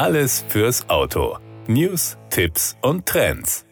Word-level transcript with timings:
Alles 0.00 0.42
fürs 0.48 0.88
Auto. 0.88 1.36
News, 1.66 2.16
Tipps 2.30 2.74
und 2.80 3.04
Trends. 3.04 3.66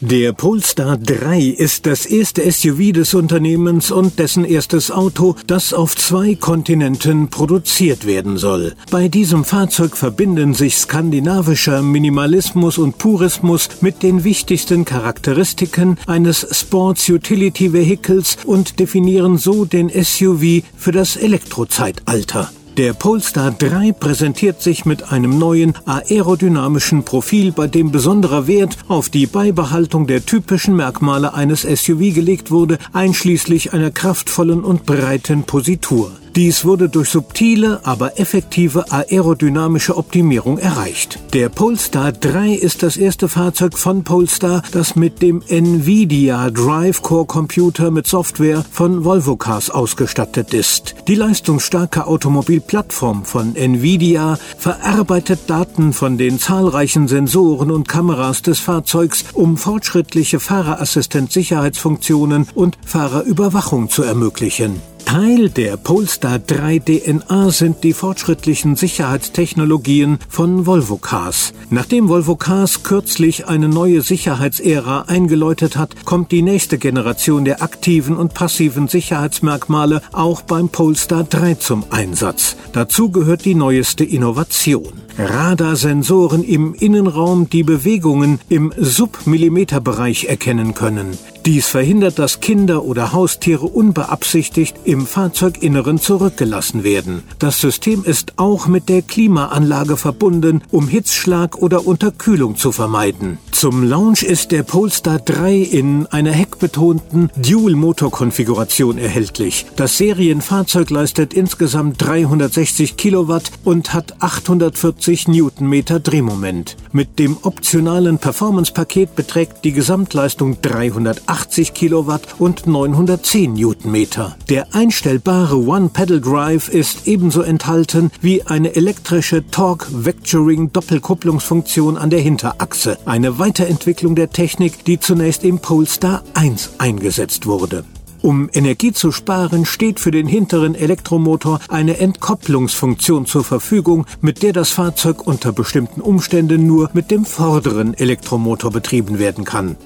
Der 0.00 0.34
Polestar 0.34 0.98
3 0.98 1.40
ist 1.40 1.86
das 1.86 2.04
erste 2.04 2.42
SUV 2.52 2.92
des 2.92 3.14
Unternehmens 3.14 3.90
und 3.90 4.18
dessen 4.18 4.44
erstes 4.44 4.90
Auto, 4.90 5.36
das 5.46 5.72
auf 5.72 5.96
zwei 5.96 6.34
Kontinenten 6.34 7.28
produziert 7.30 8.04
werden 8.04 8.36
soll. 8.36 8.74
Bei 8.90 9.08
diesem 9.08 9.42
Fahrzeug 9.42 9.96
verbinden 9.96 10.52
sich 10.52 10.76
skandinavischer 10.76 11.80
Minimalismus 11.80 12.76
und 12.76 12.98
Purismus 12.98 13.70
mit 13.80 14.02
den 14.02 14.22
wichtigsten 14.22 14.84
Charakteristiken 14.84 15.96
eines 16.06 16.46
Sports 16.50 17.08
Utility 17.08 17.72
Vehicles 17.72 18.36
und 18.44 18.80
definieren 18.80 19.38
so 19.38 19.64
den 19.64 19.88
SUV 19.88 20.62
für 20.76 20.92
das 20.92 21.16
Elektrozeitalter. 21.16 22.50
Der 22.80 22.94
Polestar 22.94 23.50
3 23.50 23.92
präsentiert 23.92 24.62
sich 24.62 24.86
mit 24.86 25.12
einem 25.12 25.38
neuen 25.38 25.74
aerodynamischen 25.84 27.04
Profil, 27.04 27.52
bei 27.52 27.66
dem 27.66 27.90
besonderer 27.92 28.46
Wert 28.46 28.78
auf 28.88 29.10
die 29.10 29.26
Beibehaltung 29.26 30.06
der 30.06 30.24
typischen 30.24 30.76
Merkmale 30.76 31.34
eines 31.34 31.60
SUV 31.60 32.14
gelegt 32.14 32.50
wurde, 32.50 32.78
einschließlich 32.94 33.74
einer 33.74 33.90
kraftvollen 33.90 34.64
und 34.64 34.86
breiten 34.86 35.42
Positur. 35.42 36.10
Dies 36.40 36.64
wurde 36.64 36.88
durch 36.88 37.10
subtile, 37.10 37.80
aber 37.84 38.18
effektive 38.18 38.90
aerodynamische 38.90 39.98
Optimierung 39.98 40.56
erreicht. 40.56 41.18
Der 41.34 41.50
Polestar 41.50 42.12
3 42.12 42.54
ist 42.54 42.82
das 42.82 42.96
erste 42.96 43.28
Fahrzeug 43.28 43.76
von 43.76 44.04
Polestar, 44.04 44.62
das 44.72 44.96
mit 44.96 45.20
dem 45.20 45.42
Nvidia 45.46 46.48
Drive 46.48 47.02
Core 47.02 47.26
Computer 47.26 47.90
mit 47.90 48.06
Software 48.06 48.64
von 48.70 49.04
Volvo 49.04 49.36
Cars 49.36 49.68
ausgestattet 49.68 50.54
ist. 50.54 50.94
Die 51.08 51.14
leistungsstarke 51.14 52.06
Automobilplattform 52.06 53.26
von 53.26 53.54
Nvidia 53.54 54.38
verarbeitet 54.56 55.40
Daten 55.46 55.92
von 55.92 56.16
den 56.16 56.38
zahlreichen 56.38 57.06
Sensoren 57.06 57.70
und 57.70 57.86
Kameras 57.86 58.40
des 58.40 58.60
Fahrzeugs, 58.60 59.26
um 59.34 59.58
fortschrittliche 59.58 60.40
Fahrerassistent-Sicherheitsfunktionen 60.40 62.48
und 62.54 62.78
Fahrerüberwachung 62.86 63.90
zu 63.90 64.04
ermöglichen. 64.04 64.80
Teil 65.10 65.48
der 65.48 65.76
Polestar 65.76 66.38
3 66.38 66.78
DNA 66.78 67.50
sind 67.50 67.82
die 67.82 67.94
fortschrittlichen 67.94 68.76
Sicherheitstechnologien 68.76 70.18
von 70.28 70.66
Volvo 70.66 70.98
Cars. 70.98 71.52
Nachdem 71.68 72.08
Volvo 72.08 72.36
Cars 72.36 72.84
kürzlich 72.84 73.48
eine 73.48 73.68
neue 73.68 74.02
Sicherheitsära 74.02 75.06
eingeläutet 75.08 75.76
hat, 75.76 76.04
kommt 76.04 76.30
die 76.30 76.42
nächste 76.42 76.78
Generation 76.78 77.44
der 77.44 77.60
aktiven 77.60 78.16
und 78.16 78.34
passiven 78.34 78.86
Sicherheitsmerkmale 78.86 80.00
auch 80.12 80.42
beim 80.42 80.68
Polestar 80.68 81.24
3 81.24 81.54
zum 81.54 81.86
Einsatz. 81.90 82.54
Dazu 82.72 83.10
gehört 83.10 83.44
die 83.44 83.56
neueste 83.56 84.04
Innovation. 84.04 84.92
Radarsensoren 85.18 86.44
im 86.44 86.72
Innenraum, 86.72 87.50
die 87.50 87.64
Bewegungen 87.64 88.38
im 88.48 88.72
Submillimeterbereich 88.76 90.26
erkennen 90.26 90.74
können. 90.74 91.18
Dies 91.50 91.66
verhindert, 91.66 92.20
dass 92.20 92.38
Kinder 92.38 92.84
oder 92.84 93.12
Haustiere 93.12 93.66
unbeabsichtigt 93.66 94.76
im 94.84 95.04
Fahrzeuginneren 95.04 95.98
zurückgelassen 95.98 96.84
werden. 96.84 97.24
Das 97.40 97.60
System 97.60 98.04
ist 98.04 98.34
auch 98.36 98.68
mit 98.68 98.88
der 98.88 99.02
Klimaanlage 99.02 99.96
verbunden, 99.96 100.62
um 100.70 100.86
Hitzschlag 100.86 101.58
oder 101.58 101.88
Unterkühlung 101.88 102.54
zu 102.54 102.70
vermeiden. 102.70 103.38
Zum 103.60 103.84
Launch 103.84 104.22
ist 104.22 104.52
der 104.52 104.62
Polestar 104.62 105.18
3 105.18 105.56
in 105.56 106.06
einer 106.06 106.32
heckbetonten 106.32 107.28
Dual-Motor-Konfiguration 107.36 108.96
erhältlich. 108.96 109.66
Das 109.76 109.98
Serienfahrzeug 109.98 110.88
leistet 110.88 111.34
insgesamt 111.34 112.00
360 112.00 112.96
Kilowatt 112.96 113.50
und 113.62 113.92
hat 113.92 114.22
840 114.22 115.28
Newtonmeter 115.28 116.00
Drehmoment. 116.00 116.78
Mit 116.92 117.18
dem 117.18 117.36
optionalen 117.42 118.16
Performance-Paket 118.16 119.14
beträgt 119.14 119.62
die 119.62 119.72
Gesamtleistung 119.72 120.62
380 120.62 121.74
Kilowatt 121.74 122.22
und 122.38 122.66
910 122.66 123.52
Newtonmeter. 123.52 124.38
Der 124.48 124.74
einstellbare 124.74 125.58
One-Pedal-Drive 125.58 126.70
ist 126.70 127.06
ebenso 127.06 127.42
enthalten 127.42 128.10
wie 128.22 128.42
eine 128.42 128.74
elektrische 128.74 129.46
Torque-Vectoring-Doppelkupplungsfunktion 129.50 131.98
an 131.98 132.08
der 132.08 132.20
Hinterachse. 132.20 132.96
Eine 133.04 133.38
Weiterentwicklung 133.50 134.14
der 134.14 134.30
Technik, 134.30 134.84
die 134.84 135.00
zunächst 135.00 135.42
im 135.42 135.58
Polestar 135.58 136.22
1 136.34 136.74
eingesetzt 136.78 137.46
wurde. 137.46 137.82
Um 138.22 138.48
Energie 138.52 138.92
zu 138.92 139.10
sparen, 139.10 139.66
steht 139.66 139.98
für 139.98 140.12
den 140.12 140.28
hinteren 140.28 140.76
Elektromotor 140.76 141.58
eine 141.68 141.98
Entkopplungsfunktion 141.98 143.26
zur 143.26 143.42
Verfügung, 143.42 144.06
mit 144.20 144.44
der 144.44 144.52
das 144.52 144.70
Fahrzeug 144.70 145.26
unter 145.26 145.50
bestimmten 145.50 146.00
Umständen 146.00 146.64
nur 146.64 146.90
mit 146.92 147.10
dem 147.10 147.24
vorderen 147.24 147.92
Elektromotor 147.94 148.70
betrieben 148.70 149.18
werden 149.18 149.44
kann. 149.44 149.76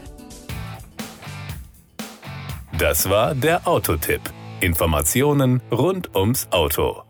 Das 2.77 3.09
war 3.09 3.35
der 3.35 3.67
Autotipp. 3.67 4.21
Informationen 4.61 5.63
rund 5.73 6.15
ums 6.15 6.49
Auto. 6.51 7.03